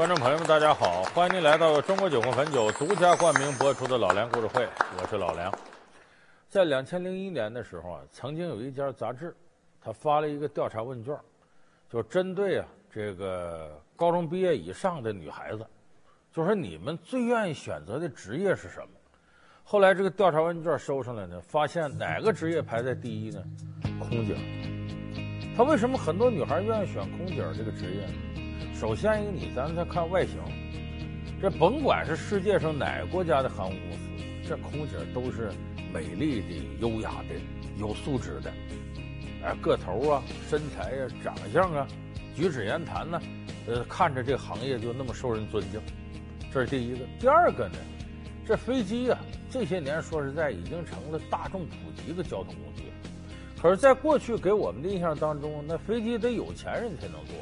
[0.00, 4.62] 观众朋友们，大家好，欢迎您来到中国酒红汾酒独家冠名播出的《老梁故事会》，
[4.96, 5.52] 我是老梁。
[6.48, 9.36] 在两千零一年的时候啊，曾经有一家杂志，
[9.78, 11.14] 他发了一个调查问卷，
[11.86, 15.66] 就针对啊这个高中毕业以上的女孩子，
[16.32, 18.88] 就说你们最愿意选择的职业是什么？
[19.62, 23.44] 后来这个调查问卷收上来呢，发现哪个职业排在第一呢？
[23.98, 24.34] 空姐。
[25.54, 28.12] 他为什么很多女孩愿意选空姐这个职业呢？
[28.80, 30.36] 首先一个，你咱再看外形，
[31.38, 35.52] 这甭管是世界上哪个国家的航空公司，这空姐都是
[35.92, 37.34] 美丽的、优雅的、
[37.78, 38.50] 有素质的，
[39.44, 41.86] 哎，个头啊、身材啊、长相啊、
[42.34, 43.20] 举止言谈呢，
[43.66, 45.78] 呃，看着这行业就那么受人尊敬，
[46.50, 47.00] 这是第一个。
[47.18, 47.76] 第二个呢，
[48.46, 49.18] 这飞机啊，
[49.50, 52.84] 这些年说实在已经成了大众普及的交通工具，
[53.60, 57.34] 可是，在过去给我们的印象当中，那飞机得有钱人才能坐。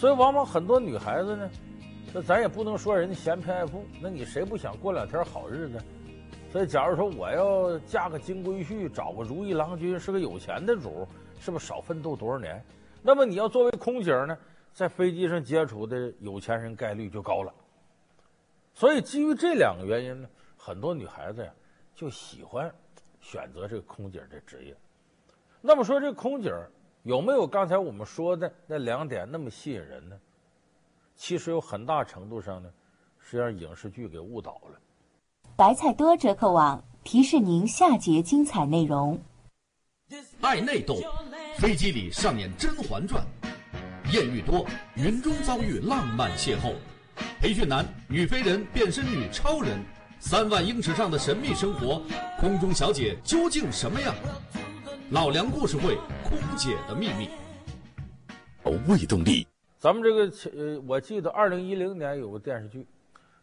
[0.00, 1.50] 所以，往往很多女孩子呢，
[2.14, 5.78] 那咱也不能说人家嫌贫爱富，那你谁不想过两天好日子？
[6.50, 11.06] 所以，假如说我要嫁个金龟婿，找个如意郎君，是个有钱的主，
[11.38, 12.64] 是不是少奋斗多少年？
[13.02, 14.38] 那么你要作为空姐呢，
[14.72, 17.52] 在飞机上接触的有钱人概率就高了。
[18.72, 21.52] 所以，基于这两个原因呢，很多女孩子呀
[21.94, 22.74] 就喜欢
[23.20, 24.74] 选择这个空姐的职业。
[25.60, 26.50] 那么说，这空姐。
[27.02, 30.16] 有没有刚才我们说的那两点那么吸引人呢？
[31.16, 32.68] 其实有很大程度上呢，
[33.18, 34.78] 是让影视剧给误导了。
[35.56, 39.18] 白菜多折扣网提示您下节精彩内容。
[40.40, 40.96] 爱内斗，
[41.56, 43.24] 飞机里上演《甄嬛传》，
[44.12, 46.74] 艳遇多，云中遭遇浪漫邂逅，
[47.40, 49.78] 培训男，女飞人变身女超人，
[50.18, 52.02] 三万英尺上的神秘生活，
[52.38, 54.14] 空中小姐究竟什么样？
[55.12, 57.28] 老梁故事会，空姐的秘密。
[58.62, 59.44] 哦，未动力。
[59.76, 62.86] 咱们这个呃，我记得二零一零年有个电视剧，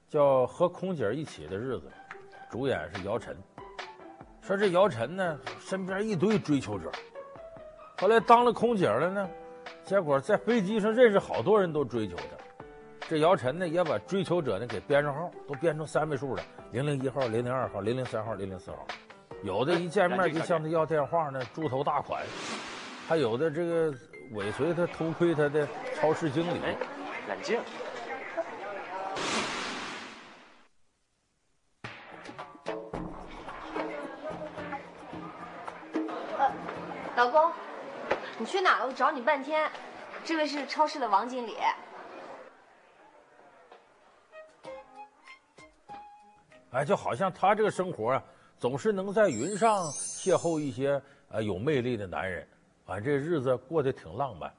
[0.08, 1.92] 叫《和空姐一起的日子》，
[2.50, 3.36] 主演是姚晨。
[4.42, 6.90] 说这姚晨呢，身边一堆追求者，
[7.98, 9.30] 后来当了空姐了呢，
[9.84, 12.56] 结果在飞机上认识好多人都追求她。
[13.10, 16.42] 这姚晨呢，也把追求者呢给编上号，都编成三位数了：
[16.72, 18.88] 零零一号、零零二号、零零三号、零零四号。
[19.44, 22.20] 有的一见面就向他要电话呢，猪头大款；
[23.08, 23.94] 还有的这个
[24.32, 26.60] 尾随他、偷窥他的超市经理。
[26.66, 26.76] 哎，
[27.30, 27.62] 冷静。
[36.38, 36.52] 呃，
[37.16, 37.52] 老公，
[38.38, 38.88] 你去哪了？
[38.88, 39.70] 我找你半天。
[40.26, 41.56] 这位是超市的王经理。
[46.72, 48.22] 哎，就好像他这个生活啊。
[48.60, 52.48] 总是能在云上邂逅一些呃有魅力的男人，
[52.86, 54.52] 反正，这日子过得挺浪漫。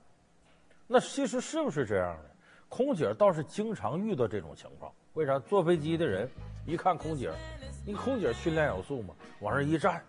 [0.87, 2.31] 那其实是不是这样的？
[2.69, 4.93] 空姐倒是经常遇到这种情况。
[5.15, 5.39] 为啥？
[5.39, 6.31] 坐飞机的人
[6.67, 7.31] 一看空姐，
[7.85, 10.03] 你空姐训练有素嘛，往上一站，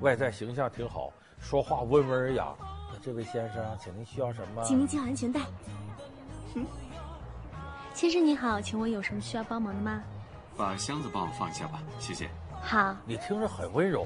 [0.00, 2.54] 外在形象挺好，说话温文尔雅。
[3.02, 4.62] 这位先生，请您需要什么？
[4.64, 5.40] 请您系好安全带。
[6.54, 6.66] 嗯。
[7.94, 10.02] 先生你好，请问有什么需要帮忙的吗？
[10.56, 12.28] 把箱子帮我放下吧，谢谢。
[12.66, 14.04] 好，你听着很温柔，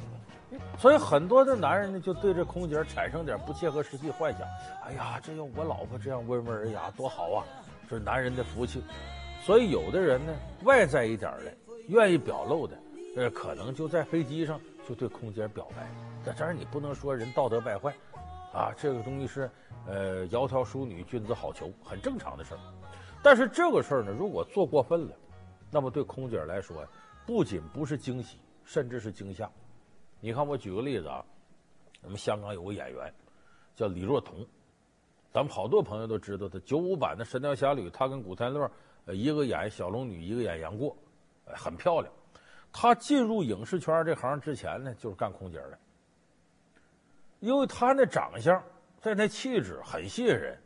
[0.77, 4.43] 所以很多的男人呢就对这空姐产生点不切合实际幻想。
[4.85, 7.45] 哎呀，这要我老婆这样温文尔雅多好啊，
[7.89, 8.85] 这是男人的福气。
[9.43, 10.33] 所以有的人呢，
[10.65, 11.51] 外在一点的，
[11.89, 12.77] 愿意表露的，
[13.17, 15.89] 呃，可能就在飞机上就对空姐表白。
[16.23, 17.95] 在这儿你不能说人道德败坏，
[18.53, 19.51] 啊，这个东西是
[19.87, 22.61] 呃窈窕淑女，君子好逑，很正常的事儿。
[23.23, 25.17] 但是这个事儿呢，如果做过分了，
[25.71, 26.87] 那么对空姐来说，
[27.25, 28.39] 不仅不是惊喜。
[28.71, 29.51] 甚至是惊吓，
[30.21, 31.27] 你看，我举个例子啊，
[32.01, 33.13] 咱们香港有个演员
[33.75, 34.47] 叫李若彤，
[35.33, 38.71] 咱们好多朋友都知道他，九五版的《神雕侠侣》，他跟古天乐，
[39.07, 40.97] 一个演小龙女，一个演杨过，
[41.47, 42.13] 很漂亮。
[42.73, 45.77] 他进入影视圈这行之前呢，就是干空姐的，
[47.41, 48.63] 因为他那长相，
[49.01, 50.57] 在那气质很吸引人，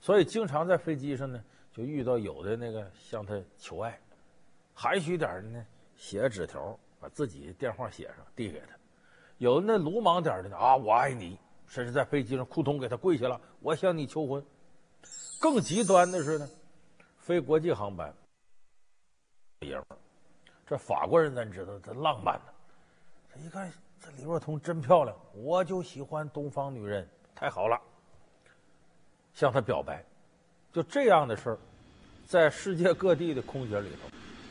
[0.00, 4.00] 所以经常在飞机上呢，就遇到有的那个向他求爱，
[4.72, 5.66] 含蓄点的呢，
[5.96, 6.74] 写纸条。
[7.00, 8.76] 把自己电话写上递给他，
[9.38, 14.44] 有那鲁莽点的呢啊，我爱你，甚至在飞机上扑通给他跪下了，我向你求婚。
[15.40, 16.46] 更极端的是呢，
[17.16, 18.14] 飞国际航班，
[19.60, 19.96] 爷们儿，
[20.66, 22.52] 这法国人咱知道他浪漫呢，
[23.32, 27.80] 他一看这李若彤真漂亮，我就喜欢东方女人，太好了，
[29.32, 30.04] 向她表白，
[30.70, 31.58] 就这样的事儿，
[32.26, 34.09] 在世界各地的空姐里头。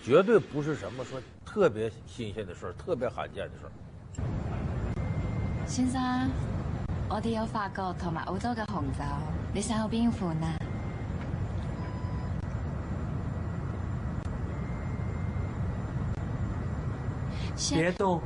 [0.09, 3.71] 绝对不是什么说特别新鲜的事儿，特别罕见的事儿。
[5.67, 6.01] 先生，
[7.07, 9.03] 我哋有法国同埋澳洲嘅红酒，
[9.53, 10.57] 你想要边款啊？
[17.69, 18.19] 别动。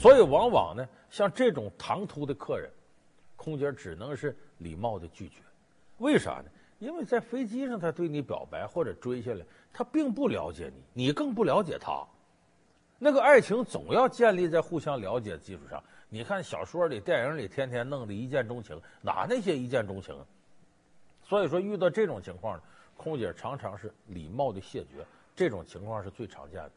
[0.00, 2.70] 所以往往呢，像这种唐突的客人，
[3.36, 5.42] 空姐只能是礼貌的拒绝。
[5.98, 6.44] 为啥呢？
[6.78, 12.02] 因为在飞机上，他对你表白或者追下来，他并不了解你，你更不了解他。
[12.98, 15.82] 那个爱情总要建立在互相了解的基础上。
[16.08, 20.16] 你看小说里、电影里，天天弄的一见钟情，哪那些一见钟情？
[21.22, 22.62] 所以说，遇到这种情况呢，
[22.96, 25.04] 空姐常常是礼貌的谢绝，
[25.36, 26.72] 这种情况是最常见的。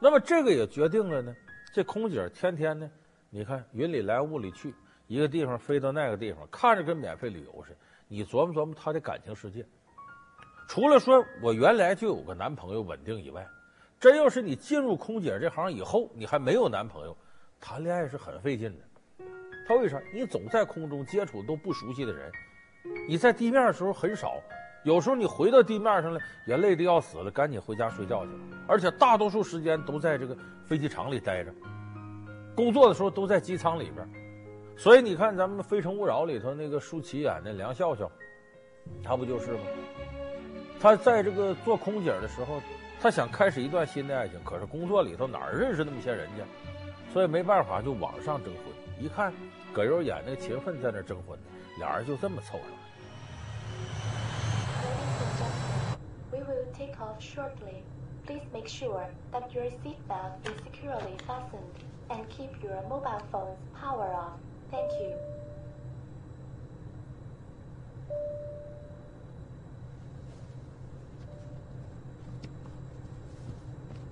[0.00, 1.36] 那么这个也决定了呢，
[1.72, 2.90] 这空姐天天呢，
[3.30, 4.74] 你看云里来雾里去，
[5.06, 7.76] 一个地方飞到那个地方，看着跟免费旅游似的。
[8.08, 9.64] 你琢磨琢磨她的感情世界，
[10.68, 13.46] 除了说我原来就有个男朋友稳定以外，
[14.00, 17.16] 真要是你进入空姐这行以后，你还没有男朋友，
[17.60, 19.24] 谈恋爱是很费劲的。
[19.68, 20.00] 他为啥？
[20.12, 22.32] 你总在空中接触都不熟悉的人，
[23.06, 24.42] 你在地面的时候很少。
[24.82, 28.30] 有时候你回到地面上了，也累得要死了，赶紧回家睡觉去。
[28.66, 31.52] 而且大多数时间都在这个飞机场里待着，
[32.54, 34.08] 工作的时候都在机舱里边。
[34.78, 38.10] 所以你看，咱们《非诚勿扰》里头那个舒淇演的梁笑笑，
[39.04, 39.60] 她不就是吗？
[40.80, 42.62] 她在这个做空姐的时候，
[42.98, 46.44] 她想开始一段新的爱情，可是工作里头哪儿认识那么些人家，
[47.12, 48.64] 所以没办法就网上征婚。
[48.98, 49.30] 一看
[49.74, 51.46] 葛优演那个秦奋在那征婚呢，
[51.78, 52.76] 俩人就这么凑上了。
[56.77, 57.83] Take off shortly.
[58.25, 61.71] Please make sure that your seatbelt is securely fastened
[62.09, 64.37] and keep your mobile phones power off.
[64.69, 65.15] Thank you.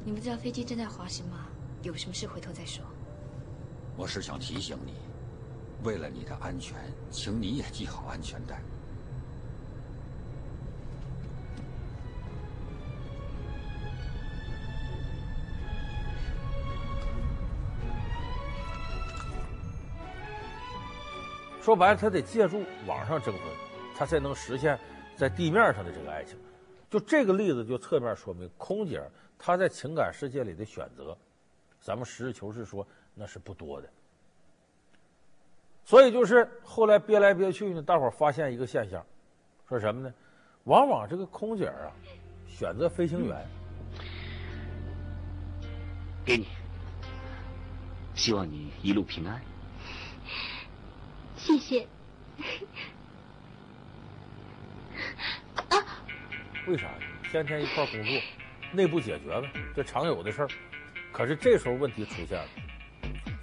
[0.06, 1.48] 你不知道飞机正在滑行吗？
[1.82, 2.86] 有什么事回头再说。
[3.98, 4.94] 我是想提醒你，
[5.84, 6.78] 为了你的安全，
[7.12, 8.62] 请你也系好安全带。
[21.69, 23.43] 说白了，他得借助网上征婚，
[23.95, 24.79] 他才能实现
[25.15, 26.35] 在地面上的这个爱情。
[26.89, 29.03] 就这个例子，就侧面说明空姐
[29.37, 31.15] 她在情感世界里的选择，
[31.79, 33.89] 咱们实事求是说，那是不多的。
[35.85, 39.05] 所以就是后来憋来憋去呢，大伙发现一个现象，
[39.69, 40.11] 说什么呢？
[40.65, 41.93] 往往这个空姐啊，
[42.49, 43.47] 选择飞行员。
[46.25, 46.47] 给你，
[48.15, 49.39] 希望你一路平安。
[51.69, 51.87] 谢。
[55.69, 55.77] 啊？
[56.67, 56.89] 为啥？
[57.31, 58.13] 天天一块工作，
[58.73, 60.49] 内部解决了，这常有的事儿。
[61.13, 62.49] 可是这时候问题出现了，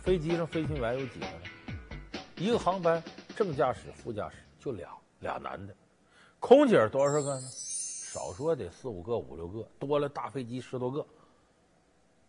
[0.01, 1.41] 飞机上飞行员有几个呢？
[2.38, 3.03] 一个航班
[3.36, 4.89] 正驾驶、副驾驶就俩，
[5.20, 5.75] 俩男的。
[6.39, 7.41] 空姐多少个呢？
[7.51, 11.05] 少说得四五个、五六个，多了大飞机十多个。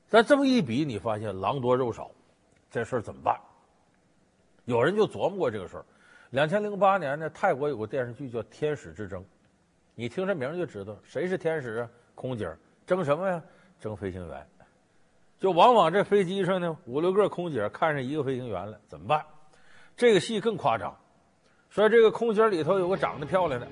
[0.09, 2.11] 咱这么一比，你发现狼多肉少，
[2.71, 3.41] 这事儿怎么办？
[4.67, 5.85] 有人就琢磨过这个事儿。
[6.31, 9.21] 两千零八年呢，泰国有个电视剧叫《天使之争》，
[9.95, 11.89] 你听这名就知道谁是天使啊？
[12.15, 12.53] 空姐
[12.85, 13.43] 争什么呀？
[13.81, 14.47] 争飞行员。
[15.39, 19.25] 就往往这飞机上呢，五六个空姐看上一个飞行员了，怎么办？
[19.97, 20.97] 这个戏更夸张，
[21.71, 23.69] 说这个空姐里头有个长得漂亮的，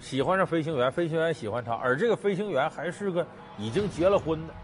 [0.00, 3.24] 喜欢上飞行员，飞行员喜欢她，而这个飞行员还是个
[3.56, 4.54] 已经结了婚的。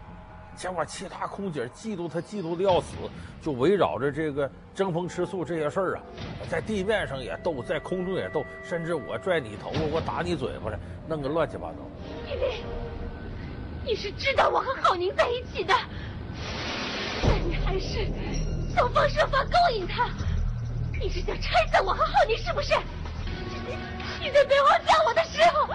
[0.61, 2.93] 结果其他空姐嫉妒他，嫉妒的要死，
[3.41, 6.03] 就围绕着这个争风吃醋这些事儿啊，
[6.51, 11.77] 在地面上也斗，在空中也斗，甚至我拽你头发，我打你嘴巴了，弄个乱七八糟。
[12.29, 12.61] 因为
[13.83, 15.73] 你是知道我和浩宁在一起的，
[17.23, 18.07] 但你还是
[18.75, 20.11] 想方设法勾引他，
[21.01, 22.75] 你是想拆散我和浩宁是不是？
[24.19, 25.67] 你在背后讲我的时候，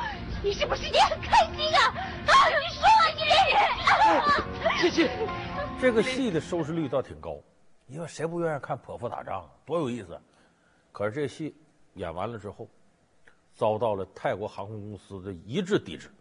[0.47, 1.91] 你是不是也很开心啊？
[1.91, 4.79] 啊，你说啊，你这人！
[4.79, 5.11] 谢谢。
[5.81, 7.41] 这个戏的收视率倒挺高，
[7.89, 9.51] 因为谁不愿意看泼妇打仗啊？
[9.65, 10.17] 多有意思！
[10.93, 11.53] 可是这戏
[11.95, 12.69] 演完了之后，
[13.57, 16.13] 遭到了泰国航空公司的一致抵制，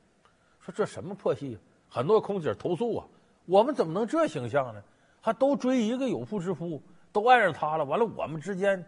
[0.59, 1.59] 说这什么破戏？
[1.87, 3.05] 很多空姐投诉啊，
[3.45, 4.81] 我们怎么能这形象呢？
[5.21, 8.83] 还都追一个有妇之夫，都爱上他了，完了我们之间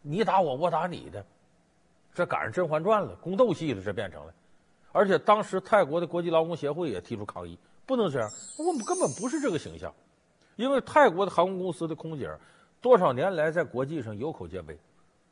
[0.00, 1.22] 你打我，我打你的，
[2.14, 4.32] 这赶上《甄嬛传》了，宫斗戏了，这变成了。
[4.92, 7.58] 而且当时泰国的国际劳工协会也提出抗议。
[7.86, 9.90] 不能这样，我们根本不是这个形象，
[10.56, 12.30] 因为泰国的航空公司的空姐
[12.82, 14.78] 多少年来在国际上有口皆碑，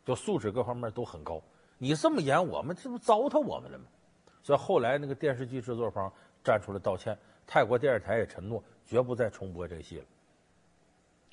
[0.06, 1.42] 就素质各方面都很高。
[1.76, 3.84] 你这么演，我们这不糟蹋我们了吗？
[4.42, 6.10] 所以后来那个电视剧制作方
[6.42, 10.04] 站出来道歉，泰国电视台也承诺绝不再重播这个戏了。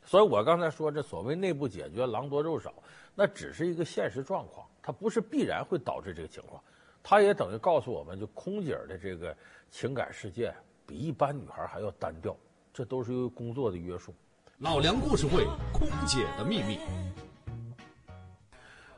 [0.04, 2.74] 所以我刚才说这所谓内部解决狼多肉少，
[3.16, 6.62] 那只是一个现实状况，它不是必然会导致这个情况。
[7.04, 9.36] 它也等于告诉我们就空姐的这个
[9.70, 10.56] 情感世界
[10.88, 12.34] 比一般女孩还要单调，
[12.74, 14.14] 这都是由于工作的约束。
[14.60, 16.80] 老梁故事会，空姐的秘密。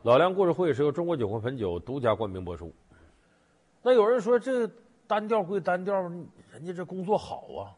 [0.04, 2.72] 老梁故事会是由中国酒魂汾酒独家冠名播出。
[3.82, 4.70] 那有人说这
[5.08, 6.00] 单调归单调，
[6.52, 7.74] 人家这工作好啊，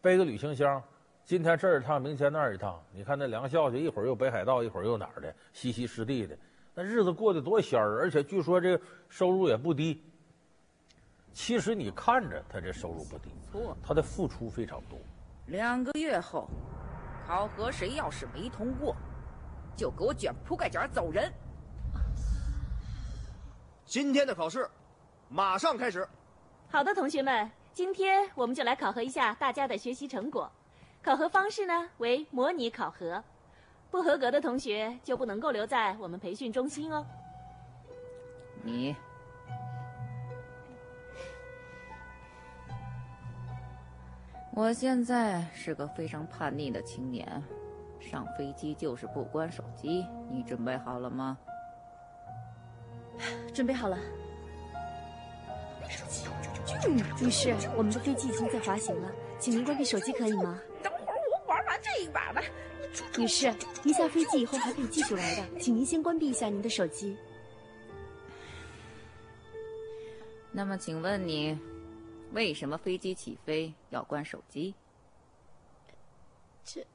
[0.00, 0.82] 背个旅行箱，
[1.24, 2.82] 今天这儿一趟，明天那儿一趟。
[2.92, 6.36] 你看那梁笑去，一会儿又北海道，一会儿又哪儿的，西溪湿地的，
[6.80, 10.00] 那日子过得多仙儿，而且据说这收入也不低。
[11.32, 14.96] 其实你看着他这收入不低，错他的付出非常多。
[15.46, 16.48] 两个月后。
[17.26, 18.96] 考核谁要是没通过，
[19.76, 21.30] 就给我卷铺盖卷走人。
[23.84, 24.66] 今天的考试
[25.28, 26.08] 马上开始。
[26.70, 30.50] 好的，同学们，今天我们就来考核一下大家的学习成果。
[31.02, 33.22] 考核方式呢为模拟考核，
[33.90, 37.04] 不合格的同学就不能够留在我们培训中心哦。
[38.62, 38.94] 你。
[44.52, 47.42] 我现在是个非常叛逆的青年，
[48.00, 50.04] 上飞机就是不关手机。
[50.30, 51.38] 你准备好了吗？
[53.54, 53.96] 准备好了。
[57.20, 60.60] 女士，我们的飞机已经在滑行了，请您关闭手机可以吗？
[60.82, 62.42] 等会儿我玩完这一把吧。
[63.16, 67.16] 女士，您下飞机以后还可以继续来的，请您先关闭一下您的手机。
[70.52, 71.58] 那么，请问你？
[72.32, 74.74] 为什么飞机起飞要关手机？
[76.62, 76.86] 这，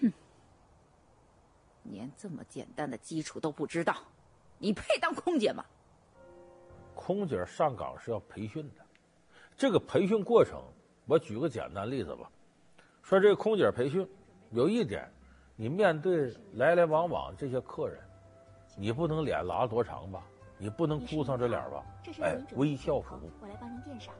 [0.00, 0.12] 哼，
[1.82, 3.96] 连这么简单的基础都不知道，
[4.58, 5.66] 你配当空姐吗？
[6.94, 8.85] 空姐上岗是要培训的，
[9.56, 10.60] 这个培训过程，
[11.06, 12.30] 我举个简单例子吧。
[13.02, 14.06] 说这个空姐培训，
[14.50, 15.10] 有一点，
[15.56, 17.98] 你面对来来往往这些客人。
[18.76, 20.22] 你不能脸拉多长吧？
[20.58, 21.82] 你不能哭丧着脸吧？
[22.20, 23.30] 哎，微笑服务。
[23.40, 24.12] 我来帮您垫上。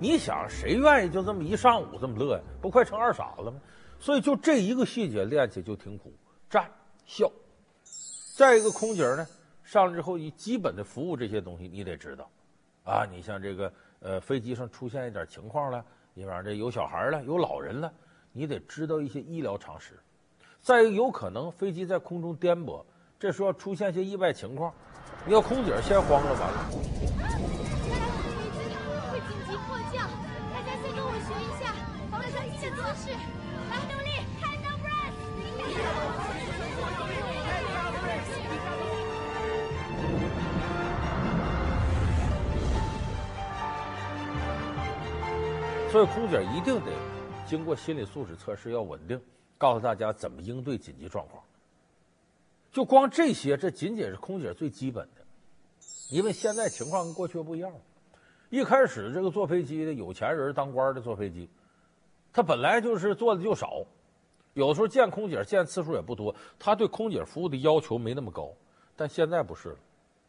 [0.00, 2.42] 你想谁愿意就这么一上午这么乐呀？
[2.62, 3.60] 不快成二傻子了吗？
[3.98, 6.10] 所以就这一个细节练起就挺苦，
[6.48, 6.66] 站
[7.04, 7.30] 笑。
[8.34, 9.26] 再一个空姐呢，
[9.62, 12.30] 上来之后，你基本的服务这些东西你得知道，
[12.82, 17.92] 啊，你像这个呃飞机上出现一点情况了，你比方这有小孩了，有老人了，
[18.32, 20.00] 你得知道一些医疗常识。
[20.62, 22.82] 再一个，有可能飞机在空中颠簸，
[23.18, 24.72] 这时候出现一些意外情况，
[25.26, 27.19] 你要空姐先慌了，完了。
[45.90, 46.92] 所以空姐一定得
[47.44, 49.20] 经过心理素质测试，要稳定，
[49.58, 51.42] 告诉大家怎么应对紧急状况。
[52.70, 55.22] 就光这些，这仅仅是空姐最基本的。
[56.08, 57.78] 因为现在情况跟过去不一样了。
[58.50, 61.48] 一开始这个坐飞机的有钱人当官的坐飞机，
[62.32, 63.84] 他本来就是坐的就少，
[64.54, 68.52] 有时候见空姐见次数也不多，他对空姐服务的要求没那么高。
[68.94, 69.76] 但现在不是了，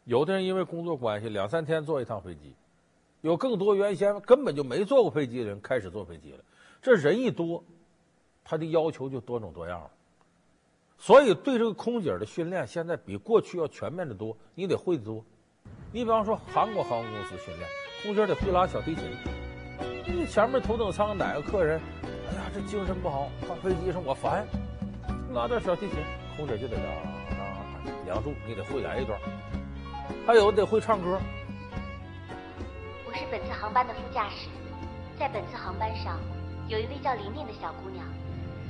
[0.06, 2.52] 有的人因为工作关系两三天坐一趟飞机。
[3.22, 6.38] 有更多原先根本就没坐过飞机的人开始坐飞机了，
[6.82, 7.64] 这人一多，
[8.44, 9.90] 他的要求就多种多样了。
[10.98, 15.24] 所以对这个空姐的训练现在比过去要全面的多，你得会的多。
[15.92, 17.68] 你比方说韩国航空公司训练
[18.02, 19.04] 空姐得会拉小提琴，
[20.06, 24.44] 你前面头等舱哪个客人，哎呀这精神不好，上飞机上我烦，
[25.32, 25.98] 拉点小提琴，
[26.36, 26.90] 空姐就得啊
[27.38, 27.42] 啊，
[28.04, 29.16] 梁祝你得会来一段，
[30.26, 31.20] 还有得会唱歌。
[33.12, 34.48] 我是本次航班的副驾驶，
[35.18, 36.18] 在本次航班上，
[36.66, 38.06] 有一位叫琳琳的小姑娘，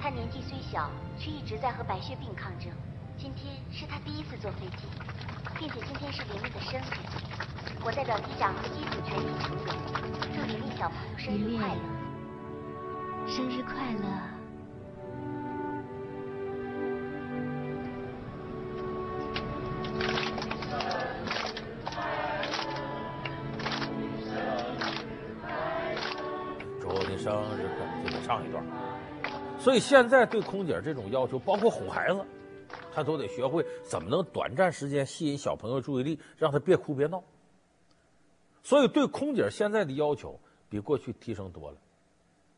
[0.03, 2.69] 她年纪虽小，却一直在和白血病抗争。
[3.17, 4.89] 今天是她第一次坐飞机，
[5.61, 7.07] 并且今天是琳琳的生日，
[7.85, 9.77] 我代表机长和机组全体成员，
[10.35, 13.29] 祝琳琳小朋友生日快乐！
[13.29, 14.32] 生日快乐！
[28.45, 28.65] 一段
[29.59, 32.25] 所以现在对空姐这种要求，包括哄孩子，
[32.93, 37.23] 她都得学会怎么能短暂时间吸引小朋友注意力，让他别哭别闹。
[38.63, 41.77] 所以对空姐现在的要求比过去提升多了，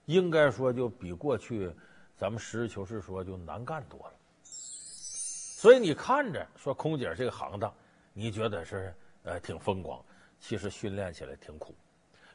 [0.07, 1.71] 应该说就比过去
[2.17, 4.15] 咱们实事求是说就难干多了。
[4.43, 7.73] 所以你看着说空姐这个行当，
[8.13, 10.03] 你觉得是呃挺风光，
[10.39, 11.75] 其实训练起来挺苦。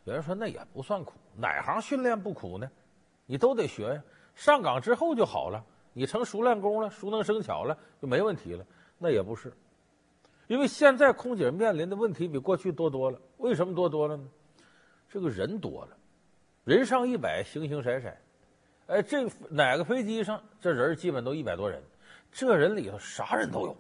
[0.04, 2.70] 有人说那也不算苦，哪行训练不苦呢？
[3.30, 4.02] 你都得学呀。
[4.34, 8.66] 上岗之后就好了，你成熟练功了，熟能生巧了，就没问题了。
[8.98, 9.54] 那也不是，
[10.48, 13.20] 因为现在空姐面临的问题比过去多多了。
[13.38, 14.24] 为什么多多了呢？
[15.08, 15.96] 这个人多了，
[16.64, 18.12] 人上一百，形形色色。
[18.88, 21.84] 哎，这哪个飞机上这人基本都一百多人。
[22.32, 23.76] 这人里头啥人都有，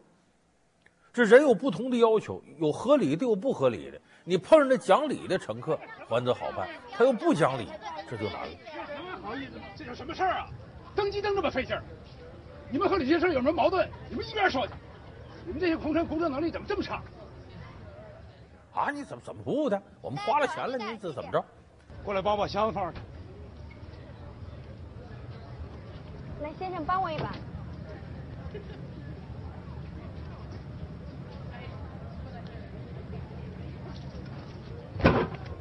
[1.11, 3.99] 这人有不同的要求，有合理的，有不合理的。
[4.23, 7.67] 你碰上那讲理的乘客，还则好办；他又不讲理，
[8.07, 8.57] 这就难了。
[9.21, 10.47] 不好意思，这叫什么事儿啊？
[10.95, 11.83] 登机登这么费劲儿，
[12.69, 13.87] 你们和李先生有什么矛盾？
[14.09, 14.73] 你们一边说去。
[15.45, 17.01] 你们这些空乘工作能力怎么这么差？
[18.73, 19.81] 啊，你怎么怎么服务的？
[20.01, 21.43] 我们花了钱了，你这怎么着？
[22.03, 22.99] 过来把我箱子放上去。
[26.41, 27.31] 来，先生，帮我一把。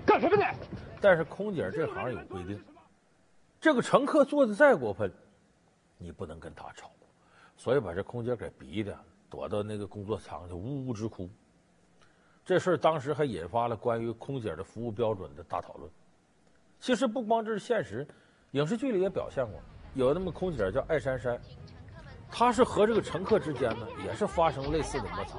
[0.06, 0.44] 干什么呢？
[1.00, 2.60] 但是空姐这行有规定，
[3.60, 5.12] 这个乘客做的再过分，
[5.96, 6.90] 你不能跟他吵，
[7.56, 8.96] 所以把这空姐给逼的
[9.28, 11.28] 躲到那个工作舱就呜呜直哭。
[12.44, 15.90] 这事儿当时还引发了关于空姐的服务标准的大讨论。
[16.80, 18.06] 其实不光这是现实，
[18.52, 19.60] 影视剧里也表现过，
[19.94, 21.38] 有那么空姐叫艾珊珊。
[22.30, 25.38] 她是和这个乘客之间呢，也是发生类似的摩擦。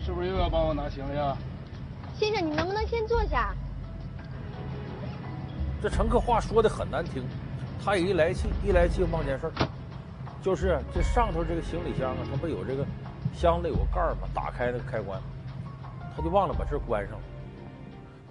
[0.00, 1.36] 是不是又要帮我拿行李啊？
[2.16, 3.54] 先生，你能不能先坐下？
[5.80, 7.22] 这乘客话说的很难听，
[7.84, 9.52] 他也一来气，一来气忘件事儿，
[10.42, 12.84] 就是这上头这个行李箱啊，它不有这个
[13.32, 15.20] 箱子有个盖儿嘛，打开那个开关，
[16.16, 17.20] 他就忘了把这关上了。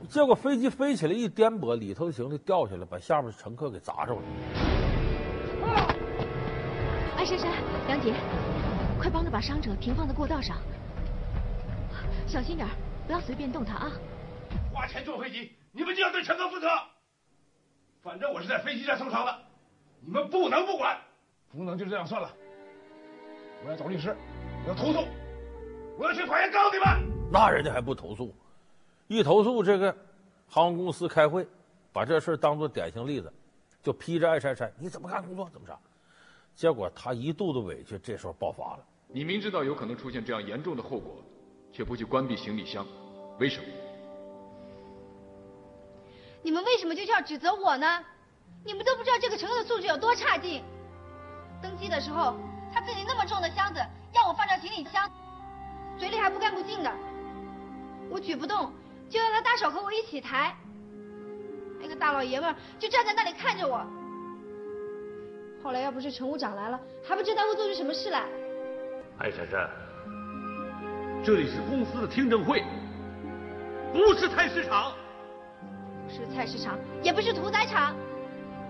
[0.10, 4.21] 结果飞机飞起来一颠簸，里头的行李掉下来，把下面的乘客给砸着了。
[7.15, 7.49] 艾珊珊，
[7.88, 8.13] 杨姐，
[8.99, 10.57] 快帮着把伤者停放在过道上，
[12.27, 12.67] 小心点，
[13.07, 13.91] 不要随便动他啊！
[14.73, 16.67] 花钱坐飞机，你们就要对乘客负责。
[18.08, 19.38] 反正我是在飞机上受伤的，
[20.00, 20.98] 你们不能不管。
[21.52, 22.34] 不能就这样算了，
[23.65, 24.15] 我要找律师，
[24.63, 25.06] 我要投诉，
[26.00, 27.30] 我要去法院告你们。
[27.30, 28.34] 那人家还不投诉？
[29.08, 29.93] 一投诉，这个
[30.48, 31.46] 航空公司开会，
[31.91, 33.30] 把这事当做典型例子，
[33.84, 35.78] 就批着爱拆拆，你怎么干工作，怎么着？
[36.56, 38.86] 结果他一肚子委屈，这时候爆发了。
[39.10, 41.22] 你明知道有可能出现这样严重的后果，
[41.74, 42.88] 却不去关闭行李箱，
[43.38, 43.67] 为什么？
[46.47, 48.01] 你们为什么就是要指责我呢？
[48.63, 50.63] 你们都不知道这个乘客的素质有多差劲。
[51.62, 52.38] 登机的时候，
[52.73, 53.81] 他自己那么重的箱子
[54.13, 55.12] 要我放上行李箱，
[55.99, 56.89] 嘴里还不干不净的。
[58.10, 58.71] 我举不动，
[59.10, 60.55] 就让他搭手和我一起抬。
[61.81, 63.86] 那个大老爷们就站在那里看着我。
[65.62, 68.23] 后来要不是乘务长来了，还不知道会做出什么事来。
[69.19, 69.69] 艾珊珊，
[71.25, 72.63] 这里是公司的听证会，
[73.91, 74.93] 不是菜市场。
[76.10, 77.96] 是菜市场，也不是屠宰场。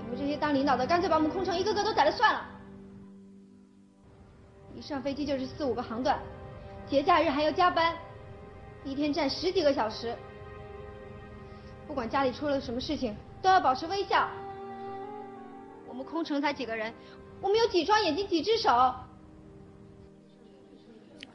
[0.04, 2.46] 你们这些当领导的，干脆把我们空乘一个个都宰了算了。
[4.76, 6.20] 一上飞机就是四五个航段，
[6.88, 7.98] 节假日还要加班，
[8.84, 10.16] 一天站十几个小时。
[11.88, 14.30] 不管家里出了什么事情，都要保持微笑。
[15.88, 16.94] 我们空乘才几个人，
[17.42, 18.94] 我们有几双眼睛，几只手。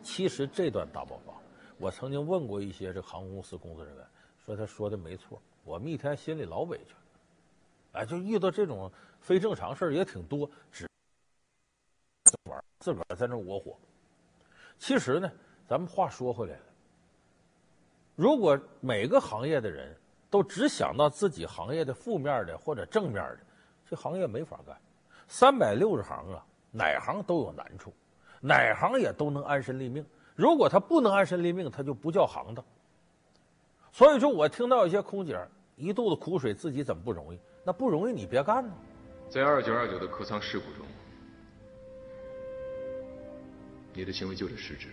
[0.02, 1.32] 其实这段大爆发，
[1.78, 4.04] 我曾经问过一些这航空公司工作人员，
[4.44, 6.94] 说他说的没错，我们一天心里老委屈，
[7.92, 10.86] 哎，就遇到这种非正常事儿也挺多，只
[12.50, 13.76] 玩自个儿在那窝火。
[14.78, 15.30] 其实呢，
[15.68, 16.62] 咱们话说回来了，
[18.16, 19.96] 如果每个行业的人
[20.28, 23.38] 都只想到自己行业的负面的或者正面的。
[23.84, 24.74] 这行业没法干，
[25.28, 27.92] 三百六十行啊，哪行都有难处，
[28.40, 30.02] 哪行也都能安身立命。
[30.34, 32.64] 如果他不能安身立命，他就不叫行当。
[33.92, 35.38] 所以说我听到一些空姐
[35.76, 37.38] 一肚子苦水，自己怎么不容易？
[37.62, 38.72] 那不容易，你别干呢。
[39.28, 40.86] 在二九二九的客舱事故中，
[43.92, 44.88] 你的行为就是失职。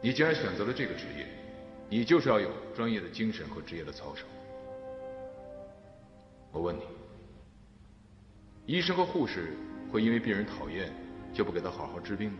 [0.00, 1.26] 你既然选择了这个职业，
[1.90, 4.24] 你就是要有专业的精神和职业的操守。
[6.52, 6.82] 我问你，
[8.66, 9.54] 医生和护士
[9.92, 10.90] 会因为病人讨厌
[11.34, 12.38] 就不给他好好治病吗？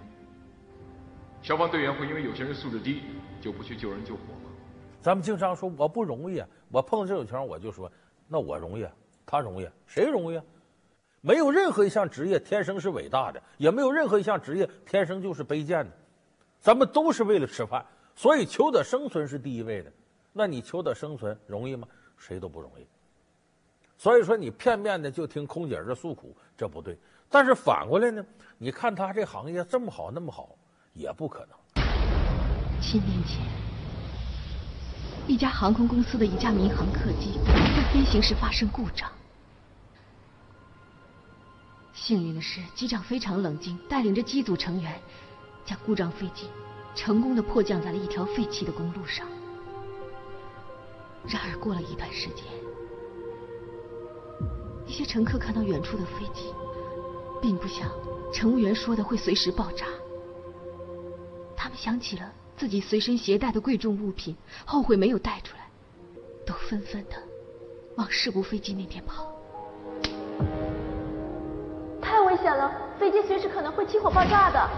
[1.42, 3.02] 消防队员会因为有些人素质低
[3.40, 4.22] 就不去救人救火？
[5.06, 7.88] 咱们经常说我不容易啊，我碰到这种情况我就说，
[8.26, 8.90] 那我容易啊，
[9.24, 10.42] 他容易啊，谁容易啊？
[11.20, 15.92] 没有任何一项职业天生是伟大的，也没有任何一项职业天生就是卑贱的。
[16.60, 19.92] 咱们都是为了吃饭，所以求得生存是第一位的。
[20.32, 21.86] 那你求得生存容易吗？
[22.18, 22.84] 谁都不容易。
[23.96, 26.98] 所以说，你片面的就听空姐这诉苦，这不对。
[27.30, 28.26] 但是反过来呢，
[28.58, 30.48] 你看他这行业这么好，那么好，
[30.94, 31.56] 也不可能。
[32.80, 33.46] 七年前，
[35.28, 39.10] 一家航空公司的一架民航客机在飞行时发生故障。
[41.92, 45.00] 幸运的是，机长非常冷静，带领着机组成员
[45.64, 46.48] 将故障飞机
[46.94, 49.26] 成功的迫降在了一条废弃的公路上。
[51.26, 52.44] 然而，过了一段时间，
[54.86, 56.54] 一些乘客看到远处的飞机，
[57.42, 57.90] 并不像
[58.32, 59.86] 乘务员说的会随时爆炸。
[61.56, 65.68] 他们想起了自己随身携带的贵重物品，后悔没有带出来，
[66.46, 67.22] 都纷纷的
[67.96, 69.30] 往事故飞机那边跑。
[72.00, 74.70] 太危险了，飞机随时可能会起火爆炸的。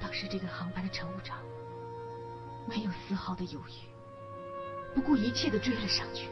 [0.00, 1.38] 当时这个航班的乘务长
[2.66, 6.28] 没有丝毫的犹豫，不顾一切的追了上去。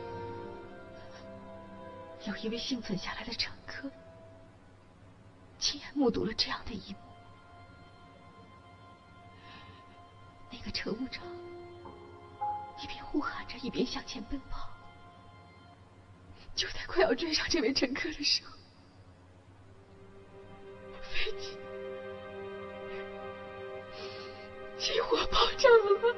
[2.25, 3.89] 有一位幸存下来的乘客
[5.61, 7.06] 亲眼目睹了这样的一幕。
[10.51, 11.25] 那个乘务长
[12.83, 14.69] 一边呼喊着，一边向前奔跑。
[16.55, 18.53] 就在快要追上这位乘客的时候。
[21.03, 21.57] 飞机
[24.79, 26.17] 起火爆炸了。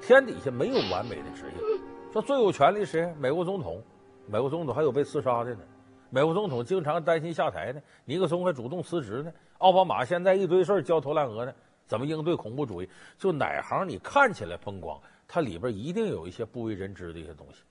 [0.00, 1.52] 天底下没有完美的职业，
[2.12, 3.14] 说最有权力谁？
[3.18, 3.82] 美国总统，
[4.26, 5.60] 美国总统还有被刺杀的呢。
[6.08, 9.32] 美国总统经常担心下台呢，尼克松还主动辞职呢。
[9.60, 11.54] 奥巴马现在一堆事儿焦头烂额呢，
[11.86, 12.88] 怎么应对恐怖主义？
[13.16, 17.62] 就哪行你看起来风光，它里边一定有一些不为人知的一些东西。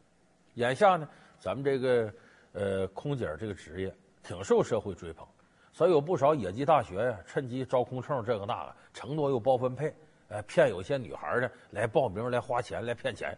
[0.55, 1.07] 眼下呢，
[1.39, 2.11] 咱们这个。
[2.51, 5.23] 呃，空姐这个职业挺受社会追捧，
[5.71, 9.93] 所以有不少野鸡大学呀，趁机招空乘，这个那个，承诺又包分配，
[10.29, 13.37] 呃，骗有些女孩呢来报名来花钱来骗钱。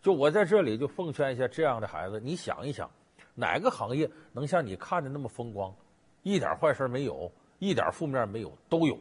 [0.00, 2.90] 就我在这里就奉劝一下这样的孩子，你想一想，
[3.34, 5.70] 哪个行业能像你看的那么风光，
[6.22, 8.98] 一点坏事没有，一点负面没有，都有。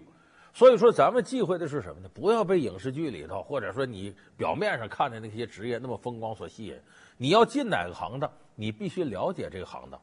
[0.54, 2.10] 所以说，咱们忌讳的是什么呢？
[2.14, 6.78] 不要被影视剧里头，或者说你表面上看的那些职业那么风光所吸引。
[7.18, 8.32] 你要进哪个行当？
[8.56, 10.02] 你必须了解这个行当，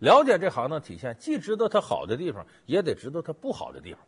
[0.00, 4.02] 了解这行当体现，既知道它好的地方，也得知道它不好的地方。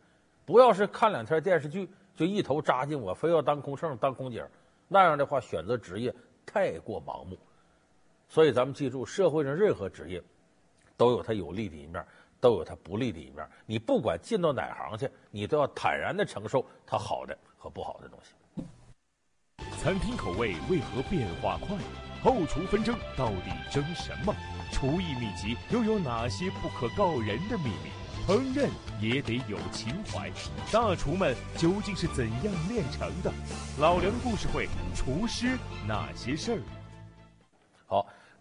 [0.45, 4.45] 不要是看两天电视剧就一头扎进我，非要当空乘、当空姐，
[4.89, 6.13] 那样的话选择职业
[6.45, 7.39] 太过盲目。
[8.29, 10.21] 所以咱们记住，社会上任何职业
[10.97, 12.05] 都有它有利的一面，
[12.45, 13.49] 都有它不利的一面。
[13.65, 18.35] 你不管进到哪行去，你都要坦然的承受它好的和不好的东西。
[19.79, 21.75] 餐厅口味为何变化快？
[22.23, 24.35] 后厨纷争到底争什么？
[24.71, 27.91] 厨艺秘籍又有哪些不可告人的秘密？
[28.27, 28.69] 烹饪
[29.01, 30.31] 也得有情怀，
[30.71, 33.33] 大厨们究竟是怎样炼成的？
[33.79, 35.57] 老梁故事会，厨师
[35.89, 36.61] 那些事儿。
[37.87, 38.07] 好，